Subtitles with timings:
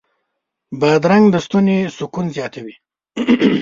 [0.79, 2.75] بادرنګ د ستوني سکون زیاتوي.